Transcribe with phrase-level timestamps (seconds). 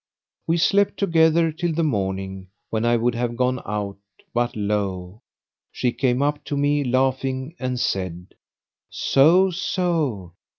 [0.47, 3.97] We slept together till the morning, when I would have gone out;
[4.33, 5.21] but lo!
[5.71, 8.33] she came up to me, laughing, and said,
[8.89, 9.51] "So!
[9.51, 10.33] So!